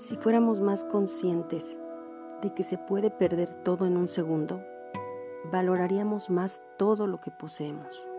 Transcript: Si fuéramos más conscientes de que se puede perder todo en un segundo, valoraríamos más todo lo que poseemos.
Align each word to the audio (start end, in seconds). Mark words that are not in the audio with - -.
Si 0.00 0.16
fuéramos 0.16 0.62
más 0.62 0.82
conscientes 0.82 1.76
de 2.40 2.54
que 2.54 2.64
se 2.64 2.78
puede 2.78 3.10
perder 3.10 3.52
todo 3.52 3.84
en 3.84 3.98
un 3.98 4.08
segundo, 4.08 4.64
valoraríamos 5.52 6.30
más 6.30 6.62
todo 6.78 7.06
lo 7.06 7.20
que 7.20 7.30
poseemos. 7.30 8.09